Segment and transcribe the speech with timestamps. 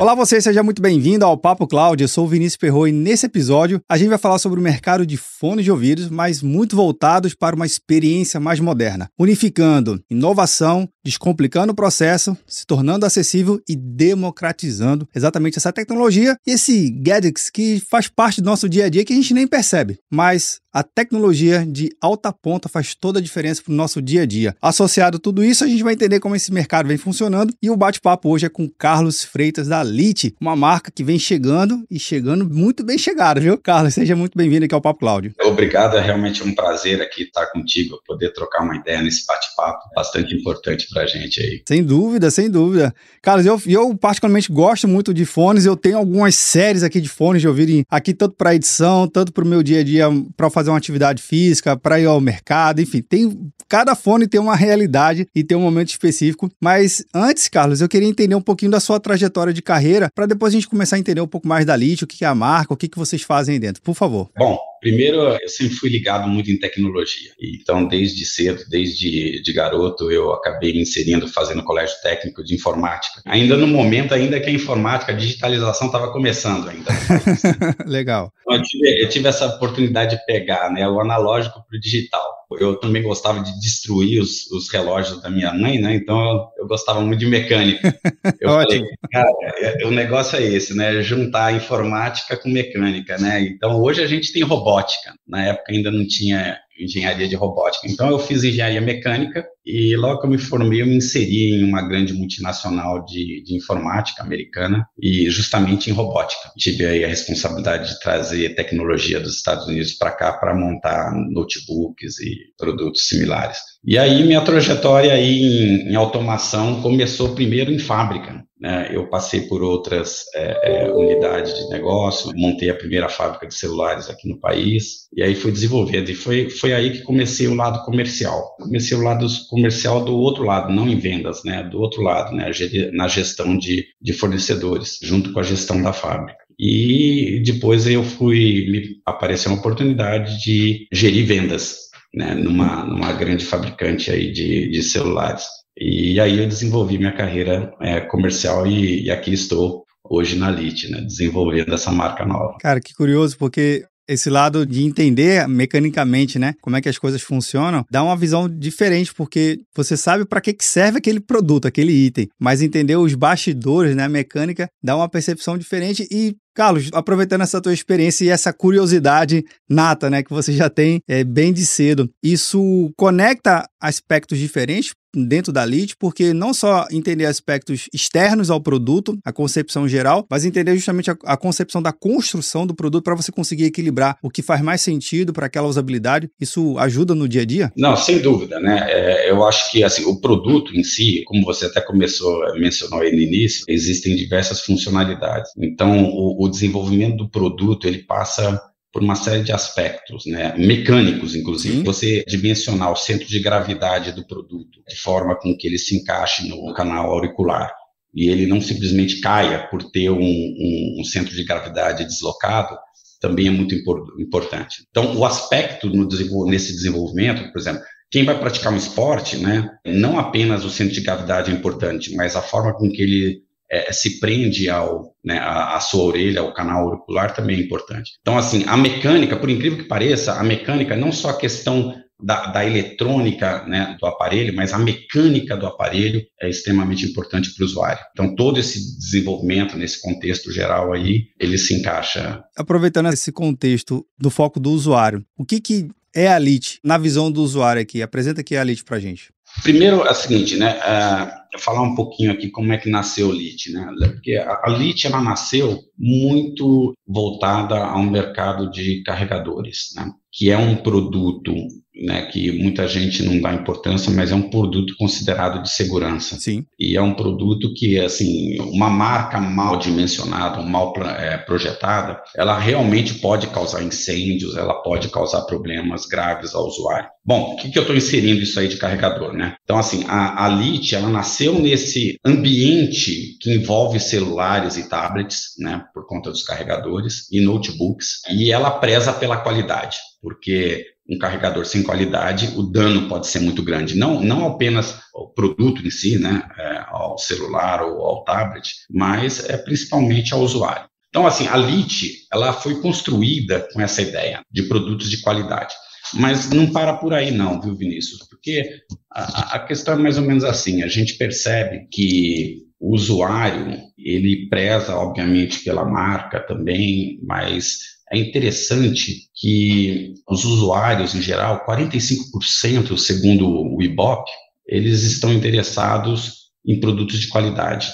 [0.00, 2.00] Olá você, seja muito bem-vindo ao Papo Cloud.
[2.00, 5.04] Eu sou o Vinícius Perro e nesse episódio a gente vai falar sobre o mercado
[5.04, 11.72] de fones de ouvidos, mas muito voltados para uma experiência mais moderna, unificando inovação, descomplicando
[11.72, 18.08] o processo, se tornando acessível e democratizando exatamente essa tecnologia e esse gadgets que faz
[18.08, 21.88] parte do nosso dia a dia que a gente nem percebe, mas a tecnologia de
[22.00, 24.54] alta ponta faz toda a diferença para o nosso dia a dia.
[24.60, 27.76] Associado a tudo isso, a gente vai entender como esse mercado vem funcionando e o
[27.76, 32.48] bate-papo hoje é com Carlos Freitas da Lite, uma marca que vem chegando e chegando
[32.48, 33.56] muito bem chegada, viu?
[33.56, 35.32] Carlos, seja muito bem-vindo aqui ao Papo Cláudio.
[35.58, 40.32] Obrigado, é realmente um prazer aqui estar contigo, poder trocar uma ideia nesse bate-papo, bastante
[40.32, 41.62] importante para a gente aí.
[41.66, 42.94] Sem dúvida, sem dúvida.
[43.20, 47.42] Carlos, eu, eu particularmente gosto muito de fones, eu tenho algumas séries aqui de fones
[47.42, 50.70] de ouvido aqui tanto para edição, tanto para o meu dia a dia, para fazer
[50.70, 55.44] uma atividade física, para ir ao mercado, enfim, tem cada fone tem uma realidade e
[55.44, 56.50] tem um momento específico.
[56.60, 60.52] Mas antes, Carlos, eu queria entender um pouquinho da sua trajetória de carreira, para depois
[60.52, 62.72] a gente começar a entender um pouco mais da Lite, o que é a marca,
[62.72, 63.82] o que, que vocês fazem aí dentro.
[63.82, 64.30] Por favor.
[64.36, 67.32] Bom, Primeiro, eu sempre fui ligado muito em tecnologia.
[67.40, 73.20] Então, desde cedo, desde de garoto, eu acabei me inserindo, fazendo colégio técnico de informática.
[73.26, 76.92] Ainda no momento, ainda que a informática, a digitalização estava começando ainda.
[77.86, 78.32] Legal.
[78.42, 82.37] Então, eu, tive, eu tive essa oportunidade de pegar né, o analógico para o digital
[82.58, 85.94] eu também gostava de destruir os, os relógios da minha mãe, né?
[85.94, 87.98] Então eu, eu gostava muito de mecânica.
[88.40, 91.02] Eu falei, cara, é, é, o negócio é esse, né?
[91.02, 93.42] Juntar informática com mecânica, né?
[93.42, 95.14] Então hoje a gente tem robótica.
[95.26, 97.86] Na época ainda não tinha engenharia de robótica.
[97.86, 101.64] Então eu fiz engenharia mecânica e logo que eu me formei eu me inseri em
[101.64, 106.50] uma grande multinacional de, de informática americana e justamente em robótica.
[106.56, 112.18] Tive aí a responsabilidade de trazer tecnologia dos Estados Unidos para cá para montar notebooks
[112.20, 113.58] e produtos similares.
[113.84, 118.47] E aí minha trajetória aí em, em automação começou primeiro em fábrica.
[118.60, 118.90] Né?
[118.92, 124.10] Eu passei por outras é, é, unidades de negócio, montei a primeira fábrica de celulares
[124.10, 126.08] aqui no país, e aí fui desenvolvendo.
[126.10, 128.56] E foi, foi aí que comecei o lado comercial.
[128.60, 131.62] Comecei o lado comercial do outro lado, não em vendas, né?
[131.62, 132.50] do outro lado, né?
[132.92, 136.48] na gestão de, de fornecedores, junto com a gestão da fábrica.
[136.58, 143.44] E depois eu fui, me apareceu uma oportunidade de gerir vendas né, numa, numa grande
[143.44, 145.44] fabricante aí de, de celulares.
[145.80, 150.90] E aí eu desenvolvi minha carreira é, comercial e, e, aqui estou hoje na Lite,
[150.90, 152.56] né, desenvolvendo essa marca nova.
[152.60, 157.20] Cara, que curioso, porque esse lado de entender mecanicamente, né, como é que as coisas
[157.20, 162.26] funcionam, dá uma visão diferente, porque você sabe para que serve aquele produto, aquele item,
[162.40, 167.60] mas entender os bastidores, né, a mecânica, dá uma percepção diferente e Carlos, aproveitando essa
[167.60, 172.10] tua experiência e essa curiosidade nata, né, que você já tem é, bem de cedo,
[172.20, 179.18] isso conecta aspectos diferentes dentro da lead, porque não só entender aspectos externos ao produto,
[179.24, 183.32] a concepção geral, mas entender justamente a, a concepção da construção do produto para você
[183.32, 186.28] conseguir equilibrar o que faz mais sentido para aquela usabilidade.
[186.40, 187.72] Isso ajuda no dia a dia?
[187.76, 188.86] Não, sem dúvida, né?
[188.88, 193.12] É, eu acho que assim o produto em si, como você até começou mencionou aí
[193.12, 195.50] no início, existem diversas funcionalidades.
[195.58, 198.60] Então, o, o desenvolvimento do produto ele passa
[198.92, 201.78] por uma série de aspectos, né, mecânicos, inclusive.
[201.78, 201.84] Sim.
[201.84, 206.48] Você dimensionar o centro de gravidade do produto de forma com que ele se encaixe
[206.48, 207.72] no canal auricular
[208.14, 212.76] e ele não simplesmente caia por ter um, um, um centro de gravidade deslocado,
[213.20, 213.74] também é muito
[214.18, 214.86] importante.
[214.90, 216.08] Então, o aspecto no,
[216.46, 221.02] nesse desenvolvimento, por exemplo, quem vai praticar um esporte, né, não apenas o centro de
[221.02, 225.76] gravidade é importante, mas a forma com que ele é, se prende ao, né, a,
[225.76, 228.12] a, sua orelha, ao canal auricular, também é importante.
[228.20, 232.46] Então, assim, a mecânica, por incrível que pareça, a mecânica, não só a questão da,
[232.46, 237.66] da eletrônica né, do aparelho, mas a mecânica do aparelho é extremamente importante para o
[237.66, 238.00] usuário.
[238.12, 242.42] Então, todo esse desenvolvimento, nesse contexto geral aí, ele se encaixa.
[242.56, 247.30] Aproveitando esse contexto do foco do usuário, o que, que é a LIT na visão
[247.30, 248.02] do usuário aqui?
[248.02, 249.30] Apresenta aqui a LIT para a gente.
[249.62, 250.78] Primeiro, é o seguinte, né?
[250.78, 253.86] Uh, falar um pouquinho aqui como é que nasceu o LIT, né?
[254.12, 260.10] Porque a, a LIT ela nasceu muito voltada a um mercado de carregadores, né?
[260.32, 261.54] Que é um produto
[261.98, 266.36] né, que muita gente não dá importância, mas é um produto considerado de segurança.
[266.38, 266.64] Sim.
[266.78, 273.14] E é um produto que, assim, uma marca mal dimensionada, mal é, projetada, ela realmente
[273.14, 277.08] pode causar incêndios, ela pode causar problemas graves ao usuário.
[277.24, 279.56] Bom, o que, que eu estou inserindo isso aí de carregador, né?
[279.64, 285.84] Então, assim, a, a LIT, ela nasceu nesse ambiente que envolve celulares e tablets, né,
[285.92, 291.82] por conta dos carregadores, e notebooks, e ela preza pela qualidade, porque um carregador sem
[291.82, 293.96] qualidade, o dano pode ser muito grande.
[293.96, 299.48] Não, não apenas o produto em si, né, é, ao celular ou ao tablet, mas
[299.48, 300.88] é principalmente ao usuário.
[301.08, 305.74] Então, assim, a LIT, ela foi construída com essa ideia de produtos de qualidade.
[306.14, 308.26] Mas não para por aí não, viu, Vinícius?
[308.28, 308.62] Porque
[309.10, 314.48] a, a questão é mais ou menos assim, a gente percebe que o usuário, ele
[314.48, 323.48] preza, obviamente, pela marca também, mas é interessante que os usuários, em geral, 45%, segundo
[323.48, 324.30] o IBOP,
[324.66, 327.92] eles estão interessados em produtos de qualidade.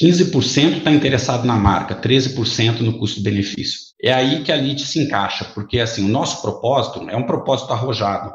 [0.00, 3.80] 15% está interessado na marca, 13% no custo-benefício.
[4.02, 7.72] É aí que a LIT se encaixa, porque assim, o nosso propósito é um propósito
[7.72, 8.34] arrojado,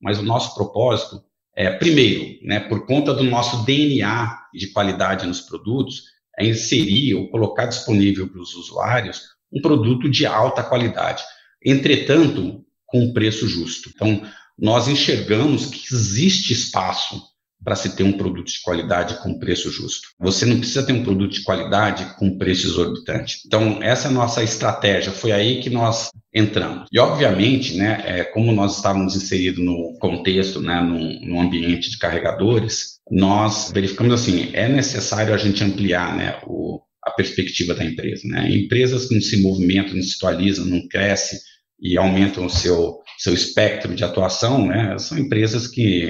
[0.00, 1.22] mas o nosso propósito
[1.54, 6.04] é, primeiro, né, por conta do nosso DNA de qualidade nos produtos,
[6.38, 9.20] é inserir ou colocar disponível para os usuários
[9.52, 11.22] um produto de alta qualidade.
[11.64, 13.90] Entretanto, com um preço justo.
[13.94, 14.22] Então,
[14.58, 17.20] nós enxergamos que existe espaço
[17.64, 20.08] para se ter um produto de qualidade com preço justo.
[20.18, 23.38] Você não precisa ter um produto de qualidade com preço exorbitante.
[23.46, 25.12] Então, essa é a nossa estratégia.
[25.12, 26.88] Foi aí que nós entramos.
[26.92, 32.98] E, obviamente, né, é, como nós estávamos inseridos no contexto, né, no, ambiente de carregadores,
[33.10, 38.26] nós verificamos assim, é necessário a gente ampliar né, o, a perspectiva da empresa.
[38.28, 38.50] Né?
[38.50, 41.38] Empresas que não se movimentam, não se atualizam, não crescem
[41.80, 46.08] e aumentam o seu, seu espectro de atuação, né, são empresas que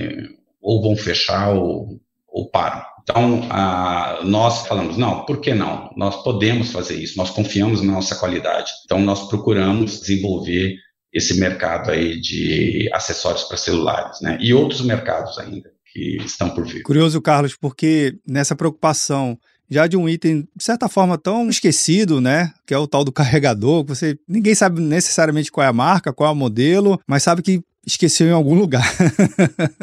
[0.60, 1.98] ou vão fechar ou,
[2.28, 2.84] ou param.
[3.02, 5.90] Então, a, nós falamos, não, por que não?
[5.96, 8.70] Nós podemos fazer isso, nós confiamos na nossa qualidade.
[8.84, 10.76] Então, nós procuramos desenvolver
[11.12, 14.38] esse mercado aí de acessórios para celulares, né?
[14.40, 16.82] E outros mercados ainda que estão por vir.
[16.82, 19.38] Curioso, Carlos, porque nessa preocupação
[19.72, 22.52] já de um item, de certa forma, tão esquecido, né?
[22.66, 26.12] Que é o tal do carregador, que você ninguém sabe necessariamente qual é a marca,
[26.12, 28.86] qual é o modelo, mas sabe que esqueceu em algum lugar.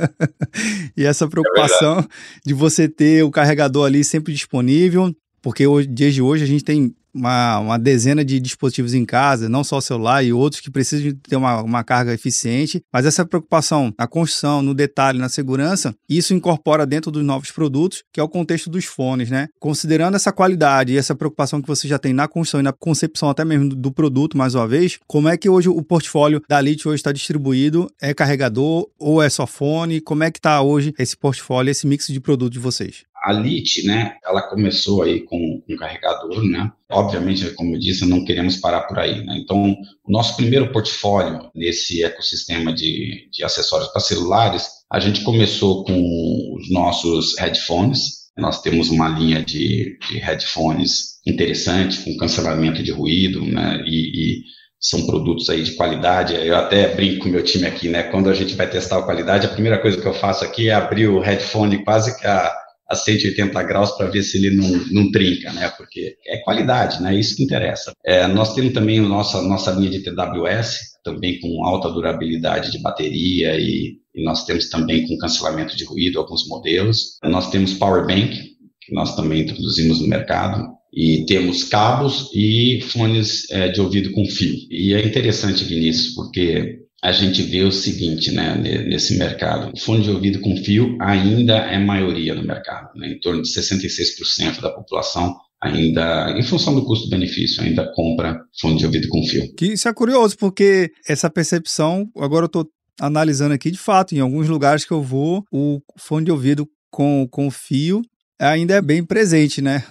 [0.96, 2.06] e essa preocupação é
[2.46, 6.64] de você ter o carregador ali sempre disponível, porque hoje, dias de hoje a gente
[6.64, 11.14] tem uma, uma dezena de dispositivos em casa, não só celular e outros que precisam
[11.28, 16.34] ter uma, uma carga eficiente, mas essa preocupação na construção, no detalhe, na segurança, isso
[16.34, 19.48] incorpora dentro dos novos produtos, que é o contexto dos fones, né?
[19.60, 23.30] Considerando essa qualidade e essa preocupação que você já tem na construção e na concepção
[23.30, 26.88] até mesmo do produto, mais uma vez, como é que hoje o portfólio da Lite
[26.88, 27.88] hoje está distribuído?
[28.02, 30.02] É carregador ou é só fone?
[30.02, 33.04] Como é que está hoje esse portfólio, esse mix de produtos de vocês?
[33.30, 36.72] A LIT, né, ela começou aí com um carregador, né?
[36.90, 39.38] Obviamente, como eu disse, não queremos parar por aí, né?
[39.38, 39.72] Então,
[40.04, 46.56] o nosso primeiro portfólio nesse ecossistema de, de acessórios para celulares, a gente começou com
[46.56, 48.32] os nossos headphones.
[48.36, 53.84] Nós temos uma linha de, de headphones interessante, com cancelamento de ruído, né?
[53.86, 54.44] E, e
[54.80, 56.34] são produtos aí de qualidade.
[56.34, 58.02] Eu até brinco com meu time aqui, né?
[58.02, 60.74] Quando a gente vai testar a qualidade, a primeira coisa que eu faço aqui é
[60.74, 62.52] abrir o headphone quase que a
[62.90, 65.70] a 180 graus para ver se ele não, não trinca, né?
[65.78, 67.18] Porque é qualidade, né?
[67.18, 67.94] Isso que interessa.
[68.04, 72.82] É, nós temos também a nossa, nossa linha de TWS, também com alta durabilidade de
[72.82, 77.18] bateria e, e nós temos também com cancelamento de ruído alguns modelos.
[77.24, 78.36] Nós temos Power Bank,
[78.82, 84.26] que nós também introduzimos no mercado, e temos cabos e fones é, de ouvido com
[84.26, 84.56] fio.
[84.72, 89.72] E é interessante, Vinícius, porque a gente vê o seguinte, né, nesse mercado.
[89.74, 93.50] O fone de ouvido com fio ainda é maioria no mercado, né, em torno de
[93.50, 99.54] 66% da população ainda, em função do custo-benefício, ainda compra fone de ouvido com fio.
[99.56, 102.68] Que isso é curioso, porque essa percepção, agora eu estou
[103.00, 107.28] analisando aqui, de fato, em alguns lugares que eu vou, o fone de ouvido com,
[107.30, 108.02] com fio
[108.40, 109.84] ainda é bem presente, né?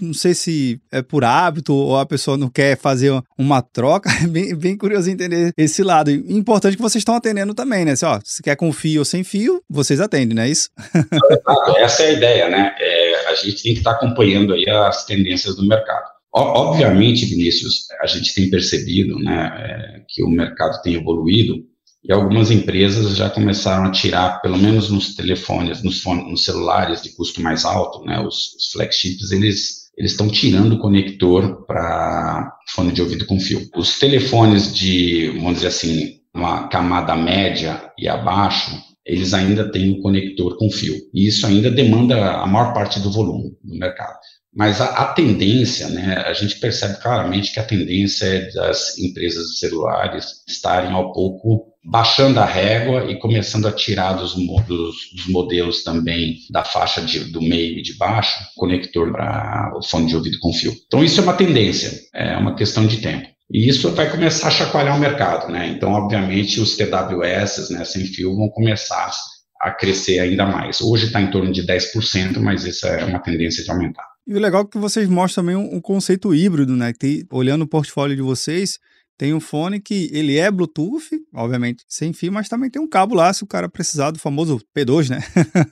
[0.00, 4.10] Não sei se é por hábito ou a pessoa não quer fazer uma troca.
[4.24, 6.10] É bem, bem curioso entender esse lado.
[6.10, 7.94] Importante que vocês estão atendendo também, né?
[7.94, 10.70] Se, ó, se quer com fio ou sem fio, vocês atendem, não é isso?
[11.76, 12.74] Essa é a ideia, né?
[12.78, 16.14] É, a gente tem que estar acompanhando aí as tendências do mercado.
[16.32, 21.64] Obviamente, Vinícius, a gente tem percebido né, é, que o mercado tem evoluído
[22.04, 27.14] e algumas empresas já começaram a tirar, pelo menos nos telefones, nos, nos celulares de
[27.14, 32.92] custo mais alto, né, os, os flagships, eles eles estão tirando o conector para fone
[32.92, 33.68] de ouvido com fio.
[33.76, 38.72] Os telefones de, vamos dizer assim, uma camada média e abaixo,
[39.06, 40.96] eles ainda têm o um conector com fio.
[41.12, 44.18] E isso ainda demanda a maior parte do volume do mercado.
[44.52, 49.58] Mas a, a, tendência, né, a gente percebe claramente que a tendência é das empresas
[49.58, 55.84] celulares estarem ao pouco baixando a régua e começando a tirar dos, dos, dos modelos
[55.84, 60.38] também da faixa de, do meio e de baixo, conector para o fone de ouvido
[60.40, 60.72] com fio.
[60.86, 63.28] Então isso é uma tendência, é uma questão de tempo.
[63.52, 65.68] E isso vai começar a chacoalhar o mercado, né?
[65.68, 69.12] Então, obviamente, os TWS, né, sem fio, vão começar
[69.60, 70.80] a crescer ainda mais.
[70.80, 74.06] Hoje está em torno de 10%, mas essa é uma tendência de aumentar.
[74.26, 76.92] E o legal é que vocês mostram também um, um conceito híbrido, né?
[76.98, 78.78] Que, olhando o portfólio de vocês,
[79.16, 83.14] tem um fone que ele é Bluetooth, obviamente sem fio, mas também tem um cabo
[83.14, 85.20] lá se o cara precisar do famoso P2, né?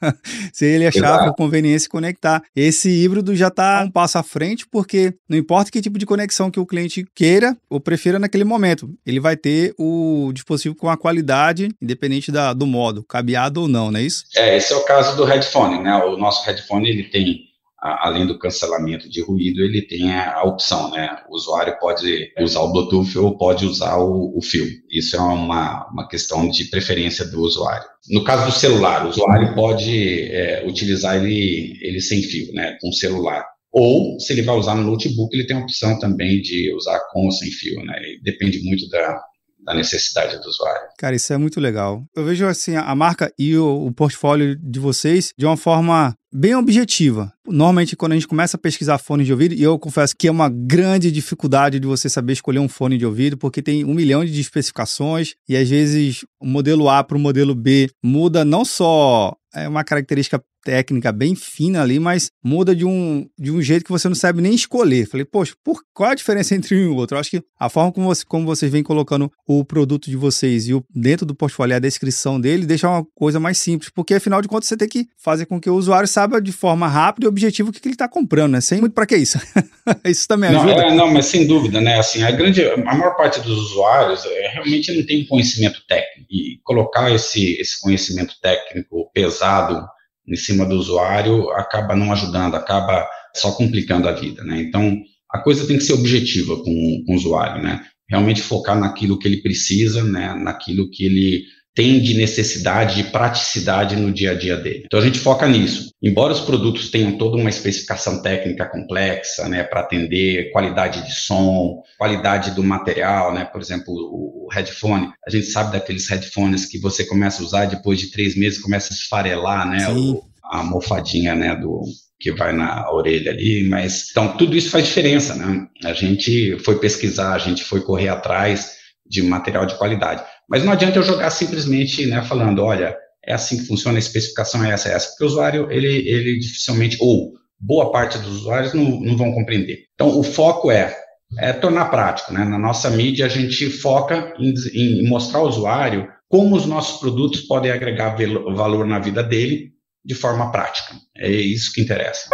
[0.53, 2.43] se ele achar por conveniência conectar.
[2.55, 6.51] Esse híbrido já está um passo à frente, porque não importa que tipo de conexão
[6.51, 10.97] que o cliente queira ou prefira naquele momento, ele vai ter o dispositivo com a
[10.97, 14.25] qualidade, independente da, do modo, cabeado ou não, não é isso?
[14.37, 15.95] É, esse é o caso do headphone, né?
[15.97, 17.52] O nosso headphone ele tem
[17.83, 21.17] além do cancelamento de ruído, ele tem a, opção, né?
[21.29, 24.67] O usuário pode usar o Bluetooth ou pode usar o, o fio.
[24.91, 27.87] Isso é uma, uma questão de preferência do usuário.
[28.09, 32.77] No caso do celular, o usuário pode é, utilizar ele, ele sem fio, né?
[32.81, 33.45] Com celular.
[33.73, 37.25] Ou, se ele vai usar no notebook, ele tem a opção também de usar com
[37.25, 37.99] ou sem fio, né?
[38.23, 39.21] Depende muito da,
[39.65, 40.89] da necessidade do usuário.
[40.99, 42.03] Cara, isso é muito legal.
[42.15, 46.55] Eu vejo assim a marca e o, o portfólio de vocês de uma forma bem
[46.55, 47.33] objetiva.
[47.47, 50.31] Normalmente, quando a gente começa a pesquisar fones de ouvido, e eu confesso que é
[50.31, 54.25] uma grande dificuldade de você saber escolher um fone de ouvido, porque tem um milhão
[54.25, 59.37] de especificações e às vezes o modelo A para o modelo B muda não só
[59.55, 63.91] é uma característica técnica bem fina ali, mas muda de um, de um jeito que
[63.91, 65.07] você não sabe nem escolher.
[65.09, 67.17] Falei, poxa, por, qual a diferença entre um e o outro?
[67.17, 70.69] Eu acho que a forma como, você, como vocês vêm colocando o produto de vocês
[70.69, 74.43] e o, dentro do portfólio a descrição dele deixa uma coisa mais simples, porque afinal
[74.43, 77.29] de contas você tem que fazer com que o usuário saiba de forma rápida e
[77.29, 78.61] objetiva o que, que ele está comprando, né?
[78.61, 79.39] Sem muito para que isso.
[80.05, 80.77] isso também ajuda.
[80.77, 81.99] Não, é, não, mas sem dúvida, né?
[81.99, 86.61] Assim, a grande, a maior parte dos usuários é, realmente não tem conhecimento técnico e
[86.63, 89.87] colocar esse, esse conhecimento técnico pesado
[90.27, 94.61] em cima do usuário acaba não ajudando, acaba só complicando a vida, né?
[94.63, 95.01] Então,
[95.31, 97.85] a coisa tem que ser objetiva com, com o usuário, né?
[98.09, 100.35] Realmente focar naquilo que ele precisa, né?
[100.35, 104.83] Naquilo que ele tem de necessidade, de praticidade no dia a dia dele.
[104.85, 105.91] Então a gente foca nisso.
[106.03, 111.83] Embora os produtos tenham toda uma especificação técnica complexa, né, para atender qualidade de som,
[111.97, 117.05] qualidade do material, né, por exemplo, o headphone, a gente sabe daqueles headphones que você
[117.05, 121.57] começa a usar depois de três meses começa a esfarelar, né, o, a almofadinha, né,
[121.57, 121.83] do
[122.23, 125.67] que vai na orelha ali, mas então tudo isso faz diferença, né?
[125.85, 130.23] A gente foi pesquisar, a gente foi correr atrás de material de qualidade.
[130.53, 132.95] Mas não adianta eu jogar simplesmente, né, falando, olha,
[133.25, 136.39] é assim que funciona, a especificação é essa, é essa, porque o usuário, ele, ele
[136.39, 139.85] dificilmente, ou boa parte dos usuários não, não vão compreender.
[139.95, 140.95] Então, o foco é,
[141.39, 142.45] é tornar prático, né?
[142.45, 147.41] Na nossa mídia, a gente foca em, em mostrar ao usuário como os nossos produtos
[147.41, 148.15] podem agregar
[148.55, 149.71] valor na vida dele
[150.05, 150.95] de forma prática.
[151.17, 152.29] É isso que interessa.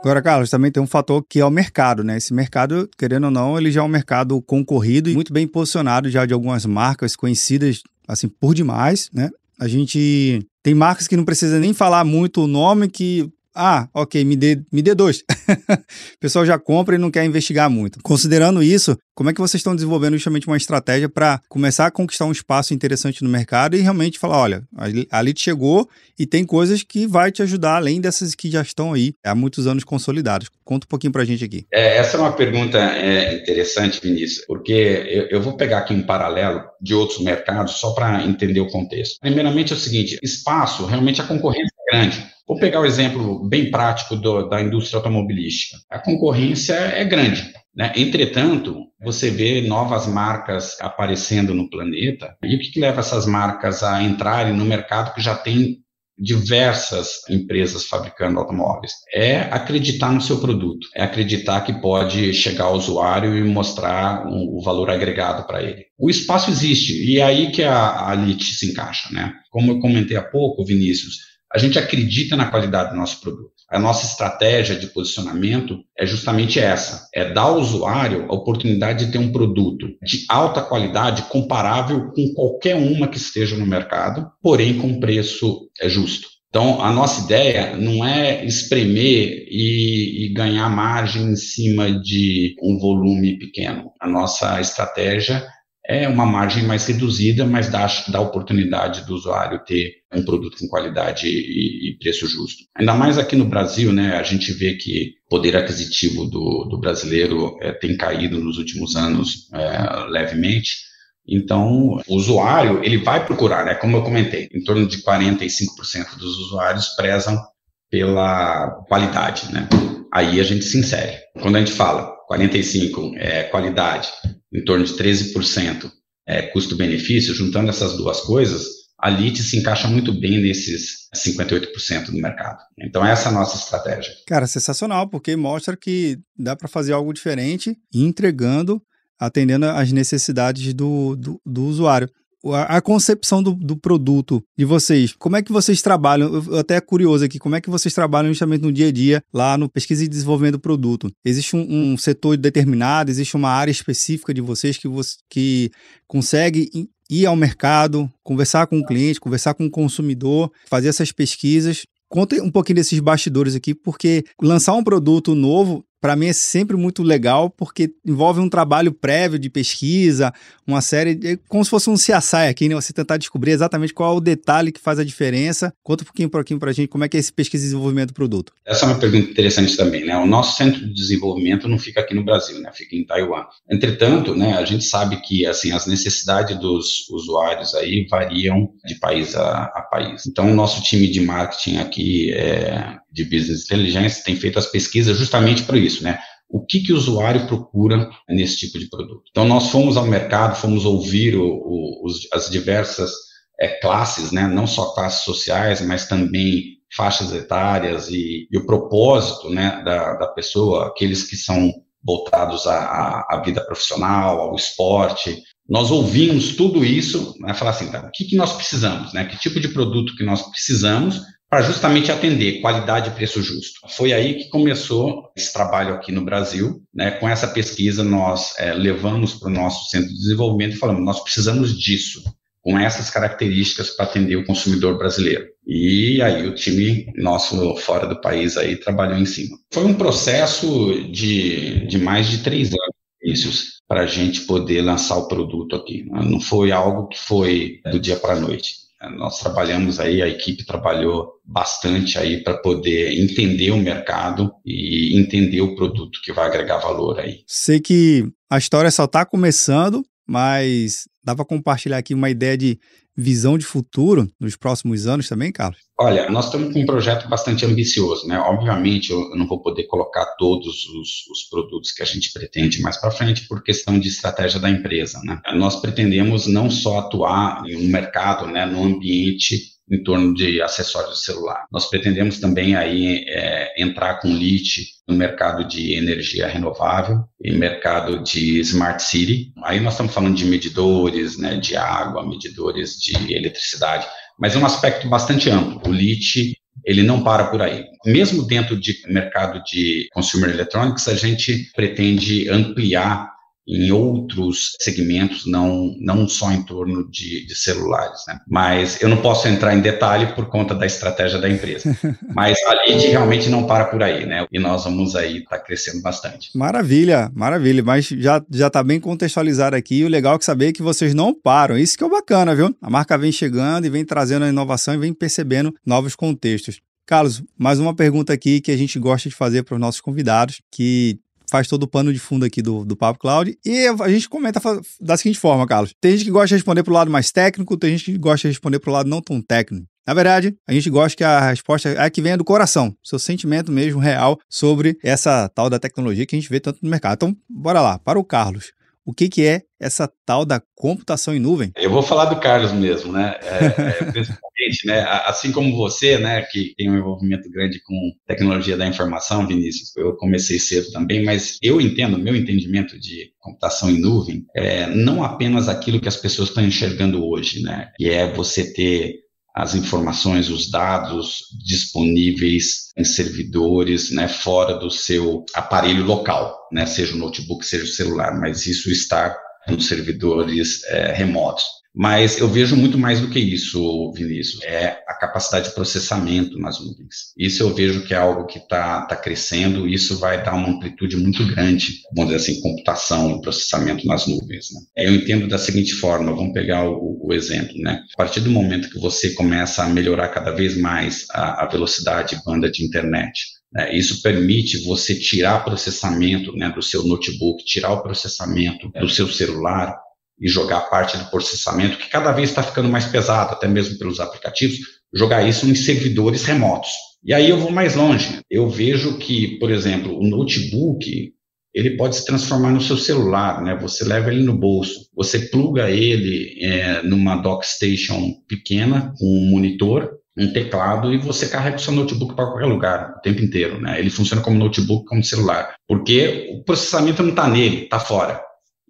[0.00, 2.16] Agora, Carlos, também tem um fator que é o mercado, né?
[2.16, 6.08] Esse mercado, querendo ou não, ele já é um mercado concorrido e muito bem posicionado
[6.08, 9.28] já de algumas marcas conhecidas, assim, por demais, né?
[9.58, 14.24] A gente tem marcas que não precisa nem falar muito o nome, que ah, ok,
[14.24, 15.24] me dê, me dê dois.
[15.68, 17.98] o pessoal já compra e não quer investigar muito.
[18.02, 22.24] Considerando isso, como é que vocês estão desenvolvendo justamente uma estratégia para começar a conquistar
[22.24, 24.62] um espaço interessante no mercado e realmente falar, olha,
[25.10, 25.88] a Lite chegou
[26.18, 29.66] e tem coisas que vai te ajudar além dessas que já estão aí há muitos
[29.66, 30.48] anos consolidadas.
[30.64, 31.66] Conta um pouquinho para a gente aqui.
[31.72, 36.02] É, essa é uma pergunta é, interessante, Vinícius, porque eu, eu vou pegar aqui um
[36.02, 39.18] paralelo de outros mercados só para entender o contexto.
[39.20, 42.30] Primeiramente é o seguinte, espaço, realmente a concorrência é grande.
[42.50, 45.76] Vou pegar o exemplo bem prático do, da indústria automobilística.
[45.88, 47.48] A concorrência é grande.
[47.72, 47.92] Né?
[47.94, 52.36] Entretanto, você vê novas marcas aparecendo no planeta.
[52.42, 55.78] E o que, que leva essas marcas a entrarem no mercado que já tem
[56.18, 58.94] diversas empresas fabricando automóveis.
[59.14, 64.56] É acreditar no seu produto, é acreditar que pode chegar ao usuário e mostrar um,
[64.56, 65.86] o valor agregado para ele.
[65.96, 69.32] O espaço existe e é aí que a, a Elite se encaixa, né?
[69.50, 73.50] Como eu comentei há pouco, Vinícius, a gente acredita na qualidade do nosso produto.
[73.68, 79.12] A nossa estratégia de posicionamento é justamente essa: é dar ao usuário a oportunidade de
[79.12, 84.78] ter um produto de alta qualidade comparável com qualquer uma que esteja no mercado, porém
[84.78, 86.28] com preço é justo.
[86.48, 92.76] Então, a nossa ideia não é espremer e, e, ganhar margem em cima de um
[92.76, 93.92] volume pequeno.
[94.00, 95.46] A nossa estratégia
[95.90, 100.68] é uma margem mais reduzida, mas dá, dá oportunidade do usuário ter um produto com
[100.68, 102.62] qualidade e, e, preço justo.
[102.76, 106.78] Ainda mais aqui no Brasil, né, a gente vê que o poder aquisitivo do, do
[106.78, 110.90] brasileiro é, tem caído nos últimos anos é, levemente,
[111.28, 113.74] então, o usuário, ele vai procurar, né?
[113.74, 117.40] Como eu comentei, em torno de 45% dos usuários prezam
[117.88, 119.68] pela qualidade, né?
[120.12, 121.18] Aí a gente se insere.
[121.40, 124.08] Quando a gente fala 45 é qualidade,
[124.52, 125.90] em torno de 13%
[126.26, 128.66] é custo-benefício, juntando essas duas coisas,
[128.98, 132.58] a LIT se encaixa muito bem nesses 58% do mercado.
[132.78, 134.12] Então, essa é a nossa estratégia.
[134.26, 138.80] Cara, sensacional, porque mostra que dá para fazer algo diferente entregando
[139.20, 142.08] atendendo às necessidades do, do, do usuário.
[142.54, 146.32] A, concepção do, do, produto de vocês, como é que vocês trabalham?
[146.32, 149.58] Eu até curioso aqui, como é que vocês trabalham justamente no dia a dia lá
[149.58, 151.10] no pesquisa e desenvolvimento do produto?
[151.24, 155.70] Existe um, um setor determinado, existe uma área específica de vocês que, você, que
[156.08, 161.84] consegue ir ao mercado, conversar com o cliente, conversar com o consumidor, fazer essas pesquisas
[162.10, 166.76] Conta um pouquinho desses bastidores aqui, porque lançar um produto novo para mim é sempre
[166.76, 170.32] muito legal, porque envolve um trabalho prévio de pesquisa,
[170.66, 172.74] uma série, de, como se fosse um CSI aqui, né?
[172.74, 175.72] Você tentar descobrir exatamente qual é o detalhe que faz a diferença.
[175.82, 178.14] Conta um pouquinho, para a gente como é que é esse pesquisa e desenvolvimento do
[178.14, 178.52] produto.
[178.64, 180.16] Essa é uma pergunta interessante também, né?
[180.16, 182.70] O nosso centro de desenvolvimento não fica aqui no Brasil, né?
[182.72, 183.44] Fica em Taiwan.
[183.70, 189.34] Entretanto, né, a gente sabe que, assim, as necessidades dos usuários aí variam de país
[189.34, 190.26] a, a país.
[190.26, 195.16] Então, o nosso time de marketing aqui é, de Business Intelligence tem feito as pesquisas
[195.16, 196.18] justamente para isso, né?
[196.48, 199.22] O que, que o usuário procura nesse tipo de produto?
[199.30, 203.12] Então, nós fomos ao mercado, fomos ouvir o, o, os, as diversas
[203.60, 204.48] é, classes, né?
[204.48, 210.26] Não só classes sociais, mas também faixas etárias e, e o propósito, né, da, da
[210.28, 215.40] pessoa, aqueles que são voltados à, à, vida profissional, ao esporte.
[215.68, 219.24] Nós ouvimos tudo isso, né, falar assim, tá, o que, que nós precisamos, né?
[219.24, 221.20] Que tipo de produto que nós precisamos
[221.50, 223.80] para justamente atender qualidade e preço justo.
[223.88, 226.80] Foi aí que começou esse trabalho aqui no Brasil.
[226.94, 227.10] Né?
[227.10, 231.20] Com essa pesquisa, nós é, levamos para o nosso centro de desenvolvimento e falamos: nós
[231.20, 232.22] precisamos disso,
[232.62, 235.46] com essas características para atender o consumidor brasileiro.
[235.66, 239.58] E aí o time nosso fora do país aí trabalhou em cima.
[239.72, 245.26] Foi um processo de, de mais de três anos para a gente poder lançar o
[245.26, 246.06] produto aqui.
[246.08, 248.79] Não foi algo que foi do dia para a noite.
[249.16, 255.62] Nós trabalhamos aí, a equipe trabalhou bastante aí para poder entender o mercado e entender
[255.62, 257.42] o produto que vai agregar valor aí.
[257.46, 262.78] Sei que a história só está começando, mas dá para compartilhar aqui uma ideia de
[263.16, 265.80] visão de futuro nos próximos anos também, Carlos?
[265.98, 268.38] Olha, nós estamos com um projeto bastante ambicioso, né?
[268.38, 272.96] Obviamente, eu não vou poder colocar todos os, os produtos que a gente pretende mais
[272.96, 275.40] para frente por questão de estratégia da empresa, né?
[275.54, 281.24] Nós pretendemos não só atuar no mercado, né, no ambiente em torno de acessórios de
[281.24, 281.66] celular.
[281.72, 288.22] Nós pretendemos também aí é, entrar com LIT no mercado de energia renovável e mercado
[288.22, 289.52] de smart city.
[289.64, 294.06] Aí nós estamos falando de medidores, né, de água, medidores de eletricidade,
[294.38, 295.80] mas é um aspecto bastante amplo.
[295.90, 297.84] O LIT ele não para por aí.
[298.06, 303.30] Mesmo dentro de mercado de consumer electronics, a gente pretende ampliar
[303.70, 308.20] em outros segmentos, não, não só em torno de, de celulares.
[308.26, 308.38] Né?
[308.48, 311.96] Mas eu não posso entrar em detalhe por conta da estratégia da empresa.
[312.34, 314.46] Mas a lead realmente não para por aí, né?
[314.50, 316.50] E nós vamos aí estar tá crescendo bastante.
[316.54, 317.82] Maravilha, maravilha.
[317.82, 320.04] Mas já já está bem contextualizado aqui.
[320.04, 321.78] O legal é saber que vocês não param.
[321.78, 322.74] Isso que é o bacana, viu?
[322.82, 326.80] A marca vem chegando e vem trazendo a inovação e vem percebendo novos contextos.
[327.06, 330.60] Carlos, mais uma pergunta aqui que a gente gosta de fazer para os nossos convidados,
[330.70, 331.18] que
[331.50, 333.58] faz todo o pano de fundo aqui do, do Papo Cloud.
[333.64, 334.60] E a gente comenta
[335.00, 335.92] da seguinte forma, Carlos.
[336.00, 338.52] Tem gente que gosta de responder pro lado mais técnico, tem gente que gosta de
[338.52, 339.86] responder pro lado não tão técnico.
[340.06, 343.18] Na verdade, a gente gosta que a resposta é a que venha do coração, seu
[343.18, 347.14] sentimento mesmo real sobre essa tal da tecnologia que a gente vê tanto no mercado.
[347.14, 348.72] Então, bora lá, para o Carlos
[349.04, 351.72] o que, que é essa tal da computação em nuvem?
[351.76, 353.34] Eu vou falar do Carlos mesmo, né?
[353.42, 355.00] É, é, principalmente, né?
[355.24, 356.42] Assim como você, né?
[356.42, 357.94] Que tem um envolvimento grande com
[358.26, 359.96] tecnologia da informação, Vinícius.
[359.96, 365.24] Eu comecei cedo também, mas eu entendo, meu entendimento de computação em nuvem é não
[365.24, 367.90] apenas aquilo que as pessoas estão enxergando hoje, né?
[367.96, 375.44] Que é você ter as informações, os dados disponíveis em servidores, né, fora do seu
[375.54, 379.36] aparelho local, né, seja o notebook, seja o celular, mas isso está
[379.68, 381.64] nos servidores é, remotos.
[381.94, 386.78] Mas eu vejo muito mais do que isso, Vinícius, é a capacidade de processamento nas
[386.78, 387.32] nuvens.
[387.36, 391.16] Isso eu vejo que é algo que está tá crescendo isso vai dar uma amplitude
[391.16, 394.68] muito grande, vamos dizer assim, computação e processamento nas nuvens.
[394.72, 395.04] Né?
[395.04, 398.02] Eu entendo da seguinte forma, vamos pegar o, o, exemplo, né?
[398.14, 402.34] A partir do momento que você começa a melhorar cada vez mais a, a velocidade
[402.34, 403.94] e banda de internet, né?
[403.96, 409.96] isso permite você tirar processamento né, do seu notebook, tirar o processamento do seu celular
[410.40, 414.20] e jogar parte do processamento, que cada vez está ficando mais pesado, até mesmo pelos
[414.20, 414.78] aplicativos,
[415.14, 416.90] jogar isso em servidores remotos.
[417.22, 418.40] E aí eu vou mais longe.
[418.50, 421.32] Eu vejo que, por exemplo, o notebook,
[421.74, 423.76] ele pode se transformar no seu celular, né?
[423.76, 430.10] Você leva ele no bolso, você pluga ele é, numa dockstation pequena, com um monitor,
[430.38, 433.98] um teclado e você carrega o seu notebook para qualquer lugar o tempo inteiro, né?
[433.98, 438.40] Ele funciona como notebook, como celular, porque o processamento não está nele, está fora.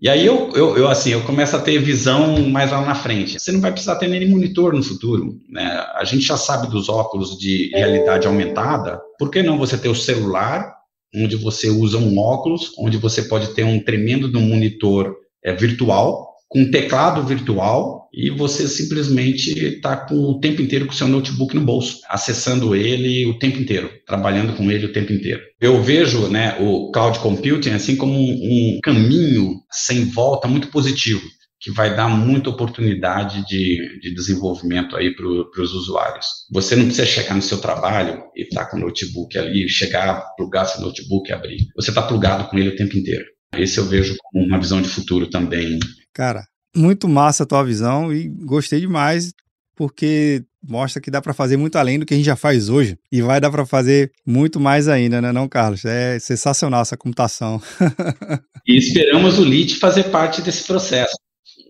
[0.00, 3.38] E aí eu, eu, eu, assim, eu começo a ter visão mais lá na frente.
[3.38, 5.86] Você não vai precisar ter nem monitor no futuro, né?
[5.94, 8.98] A gente já sabe dos óculos de realidade aumentada.
[9.18, 10.72] Por que não você ter o celular,
[11.14, 16.62] onde você usa um óculos, onde você pode ter um tremendo monitor é, virtual com
[16.62, 21.54] um teclado virtual e você simplesmente está com o tempo inteiro com o seu notebook
[21.54, 25.40] no bolso, acessando ele o tempo inteiro, trabalhando com ele o tempo inteiro.
[25.60, 31.22] Eu vejo né, o cloud computing assim como um, caminho sem volta muito positivo,
[31.60, 36.26] que vai dar muita oportunidade de, de desenvolvimento aí para os usuários.
[36.52, 40.34] Você não precisa chegar no seu trabalho e estar tá com o notebook ali, chegar,
[40.36, 41.68] plugar seu notebook e abrir.
[41.76, 43.24] Você está plugado com ele o tempo inteiro.
[43.56, 45.78] Esse eu vejo como uma visão de futuro também
[46.14, 46.44] Cara,
[46.74, 49.32] muito massa a tua visão e gostei demais
[49.76, 52.98] porque mostra que dá para fazer muito além do que a gente já faz hoje
[53.10, 55.84] e vai dar para fazer muito mais ainda, né, não, Carlos?
[55.84, 57.62] É sensacional essa computação.
[58.66, 61.16] e esperamos o LIT fazer parte desse processo.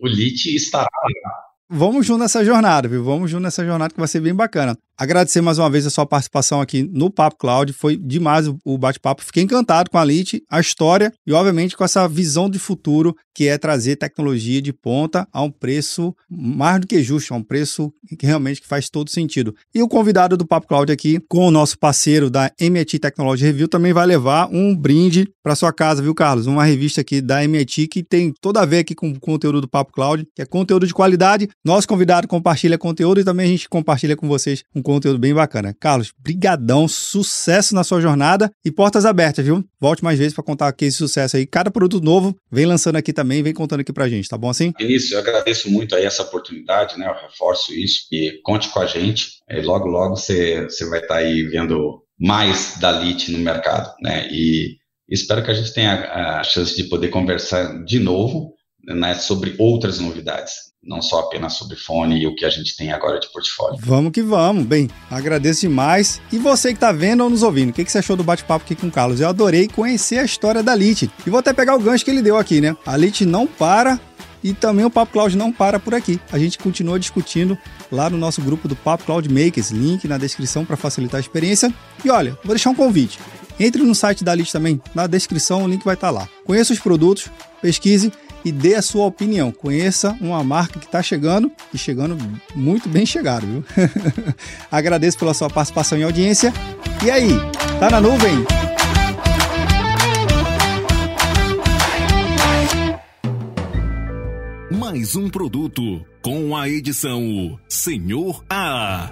[0.01, 1.31] O LIT estará lá.
[1.69, 3.01] Vamos junto nessa jornada, viu?
[3.01, 4.77] Vamos junto nessa jornada que vai ser bem bacana.
[4.97, 7.73] Agradecer mais uma vez a sua participação aqui no Papo Cloud.
[7.73, 9.23] Foi demais o bate-papo.
[9.23, 13.47] Fiquei encantado com a Lite, a história e, obviamente, com essa visão de futuro que
[13.47, 17.91] é trazer tecnologia de ponta a um preço mais do que justo, a um preço
[18.19, 19.55] que realmente faz todo sentido.
[19.73, 23.67] E o convidado do Papo Cloud aqui, com o nosso parceiro da MIT Technology Review,
[23.67, 26.45] também vai levar um brinde para sua casa, viu, Carlos?
[26.45, 29.67] Uma revista aqui da MIT que tem toda a ver aqui com o conteúdo do
[29.67, 31.49] Papo Cloud, que é conteúdo de qualidade.
[31.65, 34.81] Nosso convidado compartilha conteúdo e também a gente compartilha com vocês um
[35.19, 35.75] bem bacana.
[35.79, 39.63] Carlos, brigadão, sucesso na sua jornada e portas abertas, viu?
[39.79, 41.45] Volte mais vezes para contar aqui esse sucesso aí.
[41.45, 44.73] Cada produto novo vem lançando aqui também, vem contando aqui pra gente, tá bom assim?
[44.79, 47.07] Início, eu agradeço muito aí essa oportunidade, né?
[47.07, 49.39] Eu reforço isso e conte com a gente.
[49.49, 53.93] E logo, logo você, você vai estar tá aí vendo mais da LIT no mercado,
[54.01, 54.27] né?
[54.31, 54.77] E
[55.09, 59.99] espero que a gente tenha a chance de poder conversar de novo né, sobre outras
[59.99, 63.77] novidades não só apenas sobre fone e o que a gente tem agora de portfólio.
[63.79, 64.65] Vamos que vamos.
[64.65, 66.19] Bem, agradeço demais.
[66.31, 68.65] E você que está vendo ou nos ouvindo, o que, que você achou do bate-papo
[68.65, 69.21] aqui com o Carlos?
[69.21, 71.11] Eu adorei conhecer a história da Lite.
[71.25, 72.75] E vou até pegar o gancho que ele deu aqui, né?
[72.83, 73.99] A Lite não para
[74.43, 76.19] e também o Papo Cloud não para por aqui.
[76.31, 77.55] A gente continua discutindo
[77.91, 81.71] lá no nosso grupo do Papo Cloud Makers, link na descrição para facilitar a experiência.
[82.03, 83.19] E olha, vou deixar um convite.
[83.59, 86.27] Entre no site da Lite também, na descrição o link vai estar lá.
[86.43, 87.29] Conheça os produtos,
[87.61, 88.11] pesquise
[88.43, 89.51] e dê a sua opinião.
[89.51, 92.17] Conheça uma marca que está chegando e chegando
[92.55, 93.63] muito bem chegado, viu?
[94.71, 96.53] Agradeço pela sua participação e audiência.
[97.03, 97.29] E aí,
[97.79, 98.45] tá na nuvem?
[104.71, 109.11] Mais um produto com a edição Senhor A.